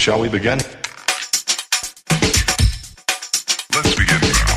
[0.00, 0.58] Shall we begin?
[3.74, 4.56] Let's begin now.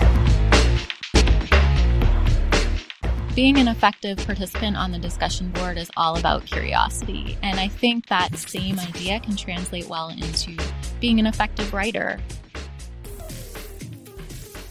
[3.35, 8.07] Being an effective participant on the discussion board is all about curiosity, and I think
[8.07, 10.55] that same idea can translate well into
[11.01, 12.21] being an effective writer.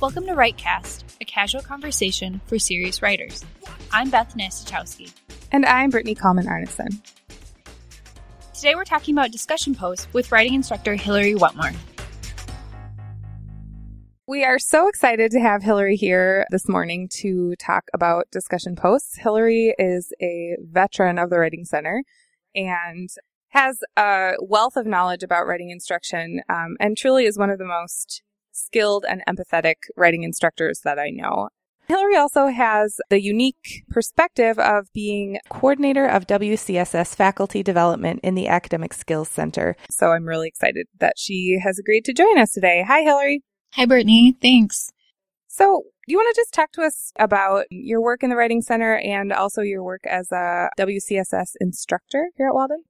[0.01, 3.45] Welcome to WriteCast, a casual conversation for serious writers.
[3.93, 5.13] I'm Beth Nastachowski.
[5.53, 6.99] And I'm Brittany Kallman Arneson.
[8.63, 11.77] Today we're talking about discussion posts with writing instructor Hillary Wentworth.
[14.29, 19.17] We are so excited to have Hillary here this morning to talk about discussion posts.
[19.19, 22.05] Hillary is a veteran of the Writing Center
[22.55, 23.09] and
[23.49, 27.65] has a wealth of knowledge about writing instruction um, and truly is one of the
[27.65, 28.23] most
[28.53, 31.49] skilled and empathetic writing instructors that I know.
[31.93, 38.49] Hillary also has the unique perspective of being coordinator of WCSS faculty development in the
[38.49, 39.77] Academic Skills Center.
[39.91, 42.83] So I'm really excited that she has agreed to join us today.
[42.89, 43.43] Hi, Hillary.
[43.75, 44.35] Hi, Brittany.
[44.41, 44.91] Thanks.
[45.49, 48.63] So, do you want to just talk to us about your work in the Writing
[48.63, 52.85] Center and also your work as a WCSS instructor here at Walden?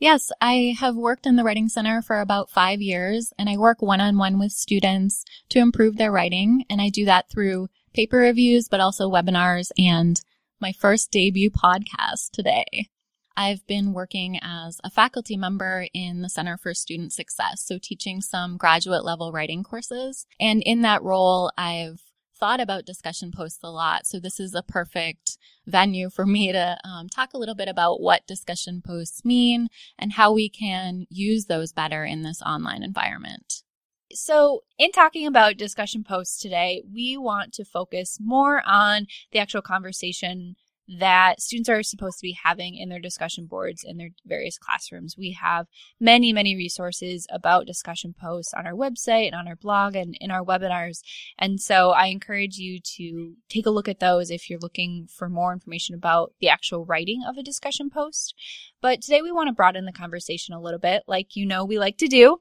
[0.00, 3.80] Yes, I have worked in the Writing Center for about five years, and I work
[3.80, 6.64] one on one with students to improve their writing.
[6.68, 10.20] And I do that through paper reviews, but also webinars and
[10.60, 12.90] my first debut podcast today.
[13.38, 18.20] I've been working as a faculty member in the Center for Student Success, so teaching
[18.20, 20.26] some graduate level writing courses.
[20.38, 22.02] And in that role, I've
[22.38, 24.06] thought about discussion posts a lot.
[24.06, 28.00] So this is a perfect venue for me to um, talk a little bit about
[28.02, 33.62] what discussion posts mean and how we can use those better in this online environment.
[34.12, 39.62] So, in talking about discussion posts today, we want to focus more on the actual
[39.62, 40.56] conversation
[40.88, 45.16] that students are supposed to be having in their discussion boards in their various classrooms.
[45.18, 45.66] We have
[45.98, 50.30] many, many resources about discussion posts on our website and on our blog and in
[50.30, 51.00] our webinars.
[51.38, 55.28] And so I encourage you to take a look at those if you're looking for
[55.28, 58.34] more information about the actual writing of a discussion post.
[58.80, 61.78] But today we want to broaden the conversation a little bit, like you know we
[61.78, 62.38] like to do.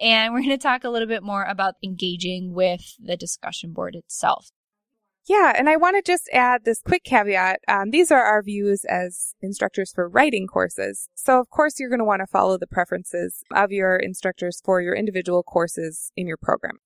[0.00, 3.94] And we're going to talk a little bit more about engaging with the discussion board
[3.94, 4.50] itself.
[5.28, 7.60] Yeah, and I want to just add this quick caveat.
[7.68, 11.08] Um, these are our views as instructors for writing courses.
[11.14, 14.80] So, of course, you're going to want to follow the preferences of your instructors for
[14.80, 16.78] your individual courses in your program.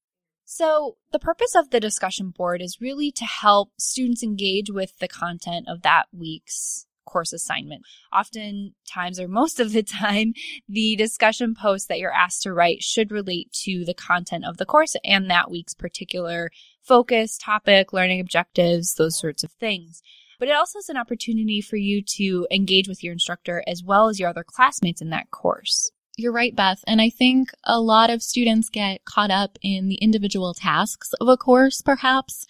[0.45, 5.09] So, the purpose of the discussion board is really to help students engage with the
[5.09, 7.83] content of that week's course assignment.
[8.13, 10.35] Oftentimes, or most of the time,
[10.69, 14.67] the discussion post that you're asked to write should relate to the content of the
[14.67, 16.51] course and that week's particular
[16.83, 20.03] focus, topic, learning objectives, those sorts of things.
[20.39, 24.09] But it also is an opportunity for you to engage with your instructor as well
[24.09, 25.91] as your other classmates in that course.
[26.17, 26.85] You're right, Beth.
[26.87, 31.29] And I think a lot of students get caught up in the individual tasks of
[31.29, 32.47] a course, perhaps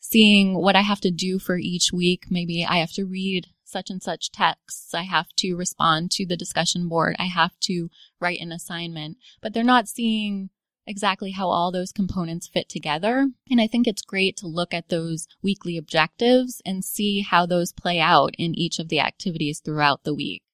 [0.00, 2.24] seeing what I have to do for each week.
[2.28, 4.94] Maybe I have to read such and such texts.
[4.94, 7.16] I have to respond to the discussion board.
[7.18, 7.90] I have to
[8.20, 10.50] write an assignment, but they're not seeing
[10.86, 13.30] exactly how all those components fit together.
[13.50, 17.72] And I think it's great to look at those weekly objectives and see how those
[17.72, 20.44] play out in each of the activities throughout the week.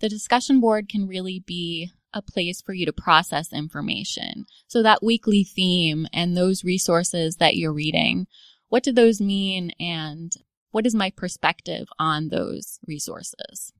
[0.00, 4.46] The discussion board can really be a place for you to process information.
[4.66, 8.26] So that weekly theme and those resources that you're reading,
[8.68, 10.32] what do those mean and
[10.76, 13.72] what is my perspective on those resources?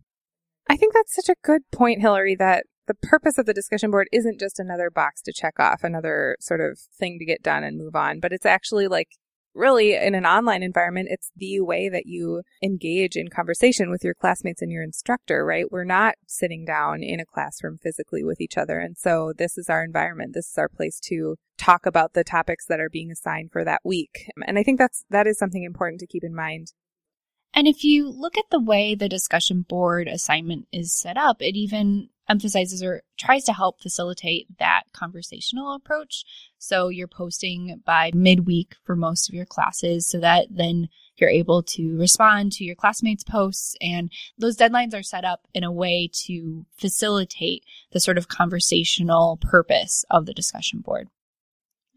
[0.67, 4.09] I think that's such a good point, Hillary, that the purpose of the discussion board
[4.13, 7.77] isn't just another box to check off, another sort of thing to get done and
[7.77, 9.09] move on, but it's actually like
[9.55, 14.15] really in an online environment, it's the way that you engage in conversation with your
[14.15, 15.71] classmates and your instructor, right?
[15.71, 18.79] We're not sitting down in a classroom physically with each other.
[18.79, 20.33] And so this is our environment.
[20.33, 23.83] This is our place to talk about the topics that are being assigned for that
[23.85, 24.31] week.
[24.47, 26.73] And I think that's, that is something important to keep in mind
[27.57, 31.57] and if you look at the way the discussion board assignment is set up, it
[31.57, 36.25] even emphasizes or tries to help facilitate that conversational approach.
[36.59, 41.63] So you're posting by midweek for most of your classes so that then you're able
[41.63, 43.75] to respond to your classmates' posts.
[43.81, 49.39] And those deadlines are set up in a way to facilitate the sort of conversational
[49.41, 51.09] purpose of the discussion board.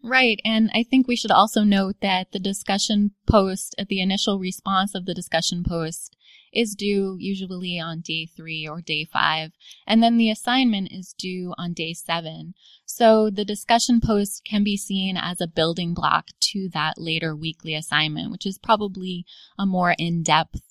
[0.02, 0.40] Right.
[0.46, 4.96] And I think we should also note that the discussion post, at the initial response
[4.96, 6.16] of the discussion post
[6.54, 9.52] is due usually on day three or day five.
[9.86, 12.54] And then the assignment is due on day seven.
[12.86, 17.76] So the discussion post can be seen as a building block to that later weekly
[17.76, 19.26] assignment, which is probably
[19.58, 20.62] a more in-depth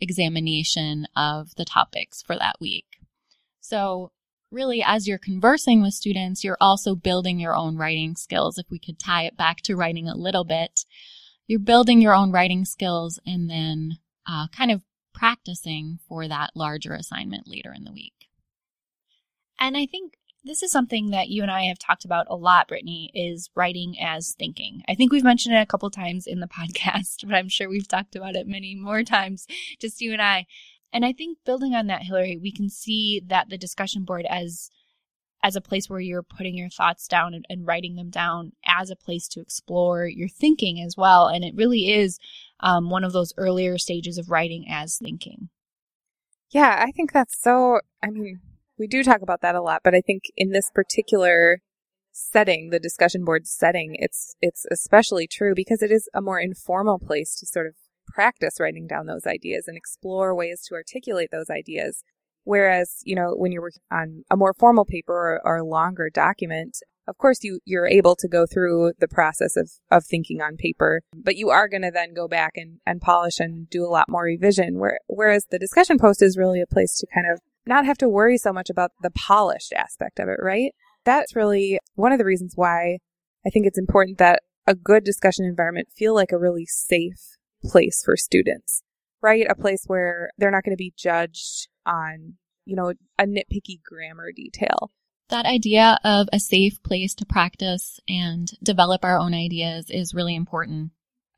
[0.00, 2.86] examination of the topics for that week.
[3.60, 4.12] So
[4.54, 8.56] really, as you're conversing with students, you're also building your own writing skills.
[8.56, 10.84] If we could tie it back to writing a little bit,
[11.46, 16.94] you're building your own writing skills and then uh, kind of practicing for that larger
[16.94, 18.28] assignment later in the week.
[19.58, 20.14] And I think
[20.44, 23.96] this is something that you and I have talked about a lot, Brittany, is writing
[24.00, 24.82] as thinking.
[24.86, 27.88] I think we've mentioned it a couple times in the podcast, but I'm sure we've
[27.88, 29.46] talked about it many more times,
[29.80, 30.46] just you and I.
[30.94, 34.70] And I think building on that, Hillary, we can see that the discussion board as
[35.42, 38.88] as a place where you're putting your thoughts down and, and writing them down as
[38.88, 41.26] a place to explore your thinking as well.
[41.26, 42.18] And it really is
[42.60, 45.50] um, one of those earlier stages of writing as thinking.
[46.50, 47.80] Yeah, I think that's so.
[48.02, 48.40] I mean,
[48.78, 51.60] we do talk about that a lot, but I think in this particular
[52.12, 56.98] setting, the discussion board setting, it's it's especially true because it is a more informal
[56.98, 57.74] place to sort of
[58.14, 62.04] practice writing down those ideas and explore ways to articulate those ideas.
[62.44, 66.10] Whereas, you know, when you're working on a more formal paper or, or a longer
[66.10, 66.78] document,
[67.08, 71.02] of course you, you're able to go through the process of, of thinking on paper,
[71.14, 74.08] but you are going to then go back and, and polish and do a lot
[74.08, 74.78] more revision.
[74.78, 78.08] Where, whereas the discussion post is really a place to kind of not have to
[78.08, 80.72] worry so much about the polished aspect of it, right?
[81.04, 82.98] That's really one of the reasons why
[83.46, 87.33] I think it's important that a good discussion environment feel like a really safe
[87.64, 88.82] place for students,
[89.22, 89.46] right?
[89.48, 92.34] A place where they're not going to be judged on,
[92.64, 94.92] you know, a nitpicky grammar detail.
[95.30, 100.34] That idea of a safe place to practice and develop our own ideas is really
[100.34, 100.90] important.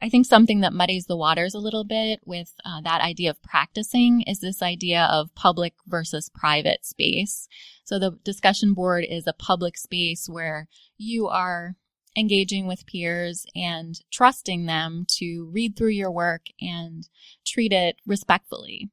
[0.02, 3.42] I think something that muddies the waters a little bit with uh, that idea of
[3.42, 7.48] practicing is this idea of public versus private space.
[7.84, 10.68] So the discussion board is a public space where
[10.98, 11.76] you are
[12.16, 17.08] engaging with peers and trusting them to read through your work and
[17.44, 18.90] treat it respectfully.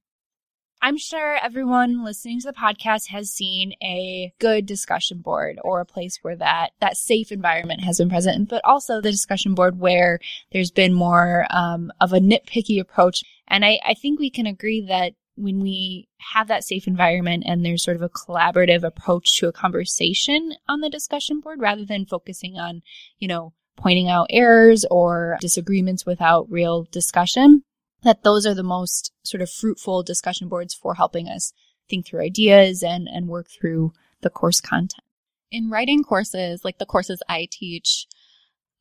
[0.85, 5.85] I'm sure everyone listening to the podcast has seen a good discussion board or a
[5.85, 10.19] place where that that safe environment has been present, but also the discussion board where
[10.51, 13.23] there's been more um, of a nitpicky approach.
[13.47, 17.65] And I, I think we can agree that when we have that safe environment and
[17.65, 22.05] there's sort of a collaborative approach to a conversation on the discussion board rather than
[22.05, 22.81] focusing on,
[23.17, 27.63] you know, pointing out errors or disagreements without real discussion,
[28.03, 31.53] that those are the most sort of fruitful discussion boards for helping us
[31.89, 33.91] think through ideas and, and work through
[34.21, 35.03] the course content.
[35.51, 38.07] In writing courses, like the courses I teach,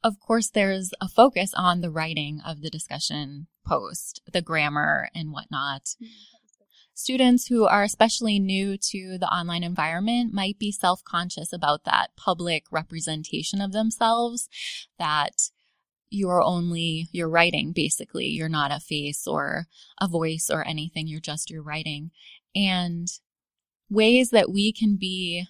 [0.05, 5.33] of course, there's a focus on the writing of the discussion post, the grammar and
[5.33, 5.83] whatnot.
[5.83, 6.07] Mm-hmm.
[6.95, 12.11] Students who are especially new to the online environment might be self conscious about that
[12.17, 14.49] public representation of themselves,
[14.99, 15.51] that
[16.11, 18.27] you're only you're writing basically.
[18.27, 19.67] You're not a face or
[20.01, 21.09] a voice or anything.
[21.09, 22.11] You're just your writing.
[22.55, 23.09] And
[23.89, 25.47] ways that we can be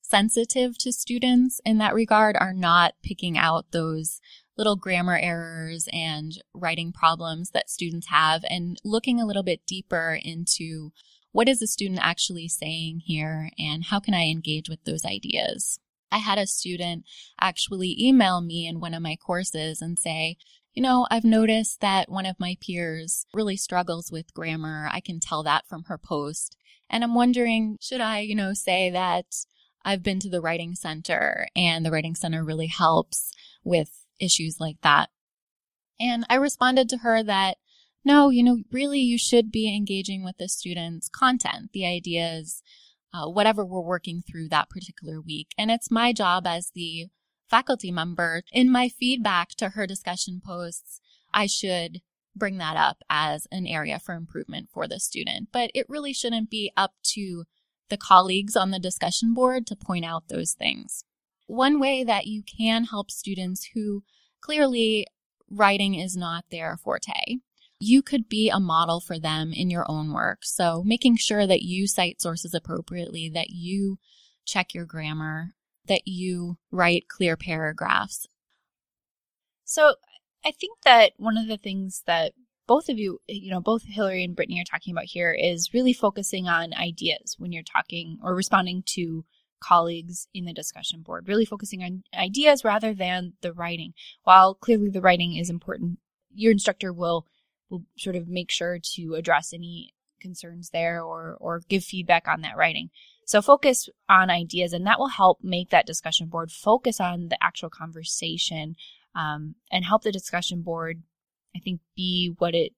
[0.00, 4.20] sensitive to students in that regard are not picking out those
[4.56, 10.18] little grammar errors and writing problems that students have and looking a little bit deeper
[10.22, 10.92] into
[11.32, 15.78] what is the student actually saying here and how can I engage with those ideas?
[16.10, 17.04] I had a student
[17.38, 20.38] actually email me in one of my courses and say,
[20.72, 24.88] you know, I've noticed that one of my peers really struggles with grammar.
[24.90, 26.56] I can tell that from her post.
[26.88, 29.26] And I'm wondering, should I, you know, say that
[29.84, 33.32] I've been to the writing center and the writing center really helps
[33.64, 35.10] with issues like that?
[35.98, 37.56] And I responded to her that
[38.04, 42.62] no, you know, really you should be engaging with the student's content, the ideas,
[43.12, 45.48] uh, whatever we're working through that particular week.
[45.58, 47.08] And it's my job as the
[47.50, 51.00] faculty member in my feedback to her discussion posts,
[51.34, 52.00] I should
[52.34, 55.48] bring that up as an area for improvement for the student.
[55.52, 57.44] But it really shouldn't be up to
[57.88, 61.04] the colleagues on the discussion board to point out those things.
[61.46, 64.02] One way that you can help students who
[64.40, 65.06] clearly
[65.48, 67.38] writing is not their forte
[67.78, 70.40] you could be a model for them in your own work.
[70.42, 73.98] So making sure that you cite sources appropriately, that you
[74.44, 75.52] check your grammar,
[75.86, 78.26] that you write clear paragraphs.
[79.64, 79.94] So
[80.44, 82.32] I think that one of the things that
[82.66, 85.92] both of you, you know, both Hillary and Brittany are talking about here is really
[85.92, 89.24] focusing on ideas when you're talking or responding to
[89.60, 93.94] colleagues in the discussion board, really focusing on ideas rather than the writing.
[94.24, 95.98] While clearly the writing is important,
[96.34, 97.26] your instructor will
[97.68, 102.42] will sort of make sure to address any concerns there or or give feedback on
[102.42, 102.90] that writing.
[103.24, 107.42] So focus on ideas, and that will help make that discussion board focus on the
[107.42, 108.76] actual conversation
[109.16, 111.02] um, and help the discussion board,
[111.54, 112.72] I think, be what it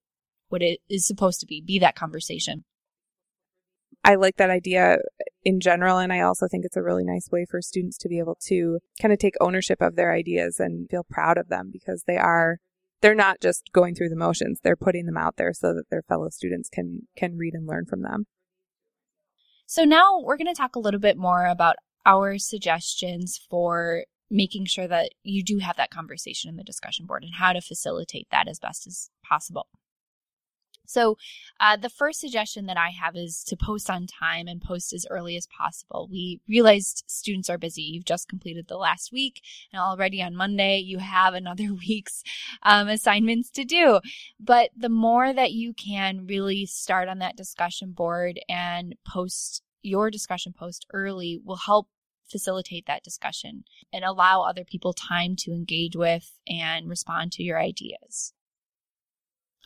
[0.48, 2.64] what it is supposed to be, be that conversation.
[4.04, 4.98] I like that idea
[5.44, 5.98] in general.
[5.98, 8.80] And I also think it's a really nice way for students to be able to
[9.00, 12.58] kind of take ownership of their ideas and feel proud of them because they are,
[13.00, 14.60] they're not just going through the motions.
[14.62, 17.86] They're putting them out there so that their fellow students can, can read and learn
[17.86, 18.26] from them.
[19.66, 21.76] So now we're going to talk a little bit more about
[22.06, 27.22] our suggestions for making sure that you do have that conversation in the discussion board
[27.22, 29.66] and how to facilitate that as best as possible.
[30.88, 31.18] So,
[31.60, 35.06] uh, the first suggestion that I have is to post on time and post as
[35.10, 36.08] early as possible.
[36.10, 37.82] We realized students are busy.
[37.82, 42.22] You've just completed the last week, and already on Monday, you have another week's
[42.62, 44.00] um, assignments to do.
[44.40, 50.10] But the more that you can really start on that discussion board and post your
[50.10, 51.88] discussion post early will help
[52.30, 57.60] facilitate that discussion and allow other people time to engage with and respond to your
[57.60, 58.32] ideas.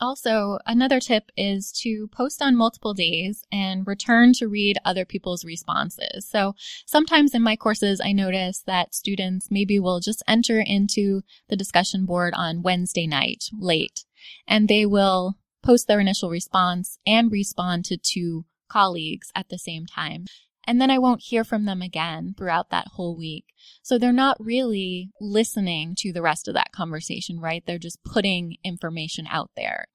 [0.03, 5.45] Also, another tip is to post on multiple days and return to read other people's
[5.45, 6.27] responses.
[6.29, 6.55] So
[6.85, 12.05] sometimes in my courses, I notice that students maybe will just enter into the discussion
[12.05, 14.03] board on Wednesday night late
[14.45, 19.85] and they will post their initial response and respond to two colleagues at the same
[19.85, 20.25] time
[20.65, 23.45] and then I won't hear from them again throughout that whole week.
[23.81, 27.63] So they're not really listening to the rest of that conversation, right?
[27.65, 29.87] They're just putting information out there.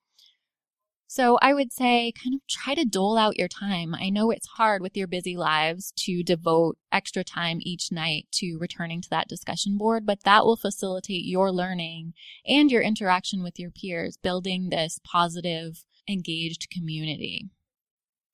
[1.11, 3.95] So I would say kind of try to dole out your time.
[3.95, 8.59] I know it's hard with your busy lives to devote extra time each night to
[8.61, 12.13] returning to that discussion board, but that will facilitate your learning
[12.47, 17.49] and your interaction with your peers, building this positive, engaged community.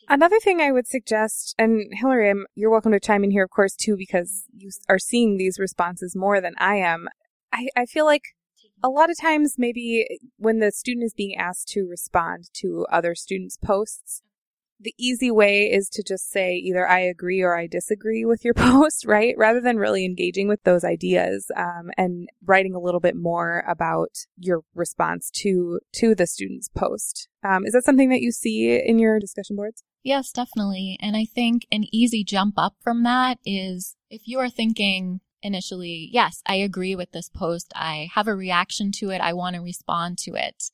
[0.09, 3.77] Another thing I would suggest, and Hillary, you're welcome to chime in here, of course,
[3.77, 7.07] too, because you are seeing these responses more than I am.
[7.53, 8.35] I, I feel like
[8.83, 13.15] a lot of times, maybe when the student is being asked to respond to other
[13.15, 14.23] students' posts,
[14.81, 18.55] the easy way is to just say either I agree or I disagree with your
[18.55, 19.35] post, right?
[19.37, 24.11] Rather than really engaging with those ideas um, and writing a little bit more about
[24.37, 27.29] your response to to the student's post.
[27.43, 29.83] Um, is that something that you see in your discussion boards?
[30.03, 30.99] Yes, definitely.
[31.01, 36.09] And I think an easy jump up from that is if you are thinking initially,
[36.13, 37.73] yes, I agree with this post.
[37.77, 39.21] I have a reaction to it.
[39.21, 40.71] I want to respond to it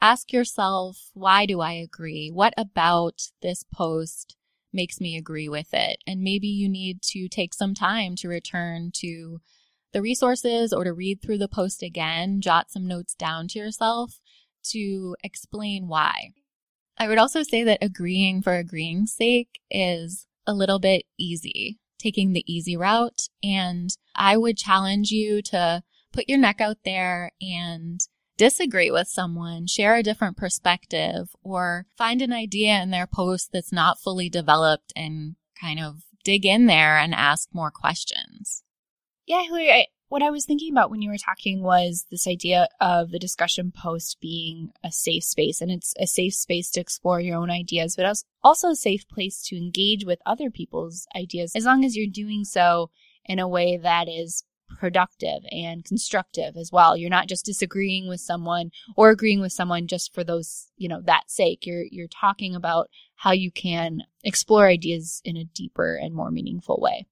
[0.00, 2.30] ask yourself, why do I agree?
[2.30, 4.36] What about this post
[4.72, 5.98] makes me agree with it?
[6.06, 9.40] And maybe you need to take some time to return to
[9.92, 14.20] the resources or to read through the post again, jot some notes down to yourself
[14.62, 16.30] to explain why.
[16.96, 22.32] I would also say that agreeing for agreeing's sake is a little bit easy, taking
[22.32, 23.28] the easy route.
[23.42, 28.00] And I would challenge you to put your neck out there and
[28.36, 33.72] disagree with someone, share a different perspective, or find an idea in their post that's
[33.72, 38.62] not fully developed and kind of dig in there and ask more questions.
[39.26, 42.66] Yeah, Hillary, I, what I was thinking about when you were talking was this idea
[42.80, 47.20] of the discussion post being a safe space, and it's a safe space to explore
[47.20, 48.12] your own ideas, but
[48.42, 52.44] also a safe place to engage with other people's ideas, as long as you're doing
[52.44, 52.90] so
[53.24, 54.42] in a way that is
[54.80, 56.96] productive and constructive as well.
[56.96, 61.00] You're not just disagreeing with someone or agreeing with someone just for those, you know,
[61.04, 61.66] that sake.
[61.66, 66.80] You're you're talking about how you can explore ideas in a deeper and more meaningful
[66.80, 67.06] way.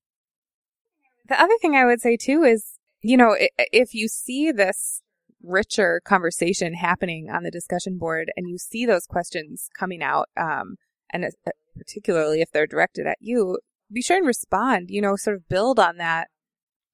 [1.28, 5.02] The other thing I would say too is, you know, if you see this
[5.42, 10.76] richer conversation happening on the discussion board and you see those questions coming out, um,
[11.10, 13.58] and uh, particularly if they're directed at you,
[13.92, 16.28] be sure and respond, you know, sort of build on that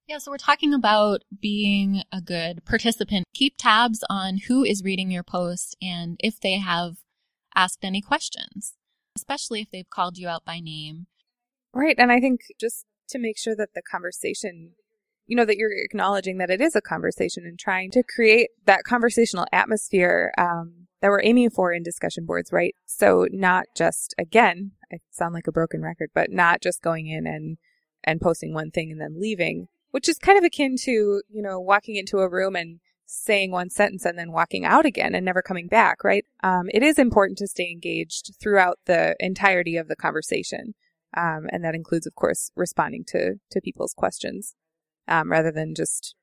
[0.06, 3.24] yeah, so we're talking about being a good participant.
[3.32, 6.96] Keep tabs on who is reading your post and if they have
[7.54, 8.74] asked any questions,
[9.16, 11.06] especially if they've called you out by name.
[11.72, 11.96] Right.
[11.98, 14.72] And I think just to make sure that the conversation,
[15.26, 18.84] you know, that you're acknowledging that it is a conversation and trying to create that
[18.84, 22.74] conversational atmosphere um, that we're aiming for in discussion boards, right?
[22.86, 27.26] So not just, again, I sound like a broken record, but not just going in
[27.26, 27.58] and
[28.06, 31.58] and posting one thing and then leaving, which is kind of akin to, you know,
[31.58, 35.42] walking into a room and saying one sentence and then walking out again and never
[35.42, 36.24] coming back, right?
[36.42, 40.74] Um, it is important to stay engaged throughout the entirety of the conversation.
[41.16, 44.54] Um, and that includes, of course, responding to, to people's questions,
[45.08, 46.14] um, rather than just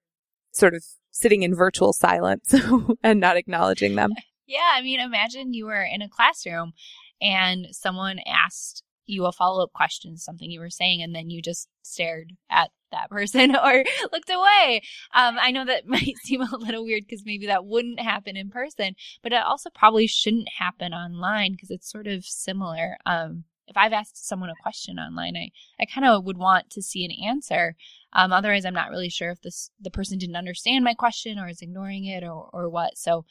[0.52, 2.54] sort of sitting in virtual silence
[3.04, 4.12] and not acknowledging them.
[4.48, 4.72] Yeah.
[4.74, 6.74] I mean, imagine you were in a classroom
[7.22, 11.42] and someone asked you a follow up question, something you were saying, and then you
[11.42, 14.82] just stared at that person or looked away.
[15.14, 18.50] Um, I know that might seem a little weird because maybe that wouldn't happen in
[18.50, 22.98] person, but it also probably shouldn't happen online because it's sort of similar.
[23.06, 26.82] Um, if I've asked someone a question online, I, I kind of would want to
[26.82, 27.76] see an answer.
[28.14, 31.48] Um, otherwise, I'm not really sure if this the person didn't understand my question or
[31.48, 32.98] is ignoring it or, or what.
[32.98, 33.26] So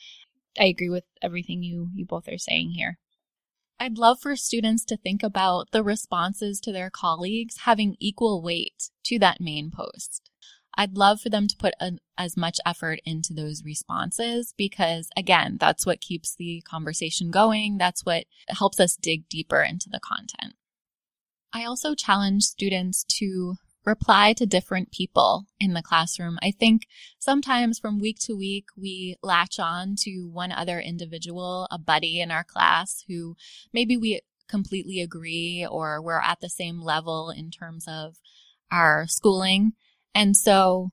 [0.59, 2.99] I agree with everything you you both are saying here.
[3.79, 8.91] I'd love for students to think about the responses to their colleagues having equal weight
[9.05, 10.31] to that main post.
[10.75, 15.57] I'd love for them to put a, as much effort into those responses because, again,
[15.59, 17.79] that's what keeps the conversation going.
[17.79, 20.55] That's what helps us dig deeper into the content.
[21.53, 26.39] I also challenge students to reply to different people in the classroom.
[26.43, 26.87] I think
[27.19, 32.31] sometimes from week to week, we latch on to one other individual, a buddy in
[32.31, 33.37] our class who
[33.73, 38.17] maybe we completely agree or we're at the same level in terms of
[38.71, 39.73] our schooling.
[40.15, 40.91] And so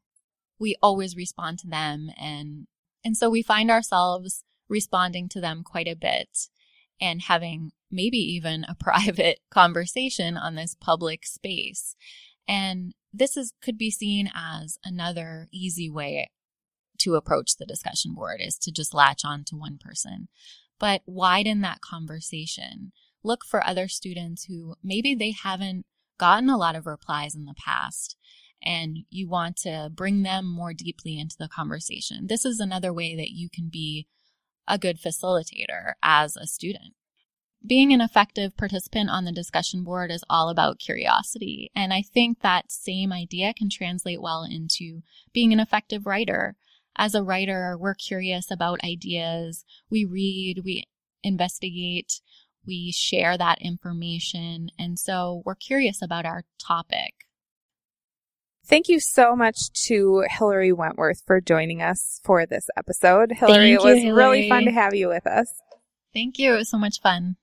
[0.59, 2.67] we always respond to them and,
[3.03, 6.49] and so we find ourselves responding to them quite a bit
[6.99, 11.95] and having maybe even a private conversation on this public space.
[12.47, 16.29] And this is could be seen as another easy way
[16.99, 20.27] to approach the discussion board is to just latch on to one person.
[20.79, 22.91] But widen that conversation.
[23.23, 25.85] Look for other students who maybe they haven't
[26.17, 28.15] gotten a lot of replies in the past
[28.63, 32.27] and you want to bring them more deeply into the conversation.
[32.27, 34.07] This is another way that you can be
[34.67, 36.93] a good facilitator as a student
[37.65, 41.71] being an effective participant on the discussion board is all about curiosity.
[41.75, 45.01] And I think that same idea can translate well into
[45.33, 46.55] being an effective writer.
[46.95, 49.65] As a writer, we're curious about ideas.
[49.89, 50.85] We read, we
[51.23, 52.21] investigate,
[52.65, 54.69] we share that information.
[54.79, 57.16] And so we're curious about our topic.
[58.67, 63.31] Thank you so much to Hillary Wentworth for joining us for this episode.
[63.31, 65.47] Hillary, it was you, really fun to have you with us.
[66.13, 66.53] Thank you.
[66.53, 67.37] It was so much fun.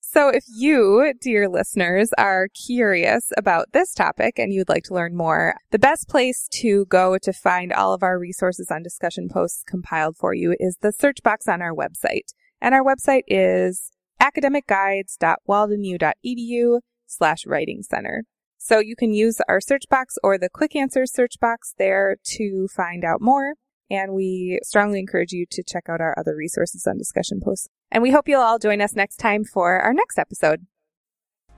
[0.00, 5.16] So if you, dear listeners, are curious about this topic and you'd like to learn
[5.16, 9.62] more, the best place to go to find all of our resources on discussion posts
[9.64, 12.34] compiled for you is the search box on our website.
[12.60, 18.24] And our website is academicguides.waldenu.edu slash writing center.
[18.62, 22.68] So you can use our search box or the quick answers search box there to
[22.68, 23.54] find out more.
[23.90, 27.68] And we strongly encourage you to check out our other resources on discussion posts.
[27.90, 30.66] And we hope you'll all join us next time for our next episode.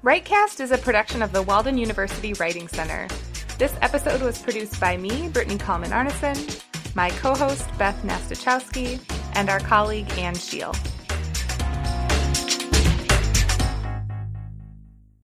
[0.04, 3.08] WriteCast is a production of the Walden University Writing Center.
[3.58, 6.62] This episode was produced by me, Brittany Kallman Arneson,
[6.94, 9.00] my co host, Beth Nastachowski,
[9.34, 10.72] and our colleague, Ann Scheel.